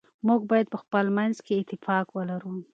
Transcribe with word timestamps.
موږ 0.27 0.41
باید 0.51 0.67
په 0.73 0.77
خپل 0.83 1.05
منځ 1.17 1.35
کي 1.45 1.53
اتفاق 1.57 2.05
ولرو. 2.11 2.53